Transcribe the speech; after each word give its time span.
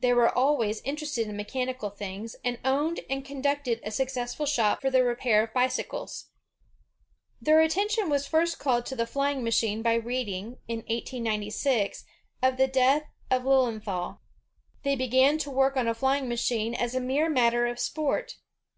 They 0.00 0.12
were 0.12 0.28
always 0.28 0.82
interested 0.82 1.26
in 1.26 1.38
mechanical 1.38 1.88
things, 1.88 2.36
and 2.44 2.58
owned 2.66 3.00
and 3.08 3.24
conducted 3.24 3.80
a 3.82 3.90
successful 3.90 4.44
shop 4.44 4.82
for 4.82 4.90
the 4.90 5.02
repair 5.02 5.42
of 5.42 5.54
bicycles. 5.54 6.12
1^ 6.12 6.12
^y^i'—. 6.12 6.12
Z 6.12 6.22
^ 6.22 6.24
V 6.26 7.42
^^^~" 7.44 7.46
Their 7.46 7.60
attention 7.62 8.10
was 8.10 8.26
first 8.26 8.58
called 8.58 8.84
to 8.84 8.94
the 8.94 9.06
flying 9.06 9.42
machine 9.42 9.80
by 9.80 9.94
reading, 9.94 10.58
in 10.68 10.80
1896, 10.80 12.04
of 12.42 12.58
the 12.58 12.68
death 12.68 13.04
of 13.30 13.44
Lilienthal. 13.46 14.18
They 14.82 14.96
began 14.96 15.38
to 15.38 15.50
work 15.50 15.78
on 15.78 15.88
a 15.88 15.94
flying 15.94 16.28
machine 16.28 16.74
as 16.74 16.94
a 16.94 17.00
mere 17.00 17.30
matter 17.30 17.66
of 17.66 17.78
sport. 17.78 18.36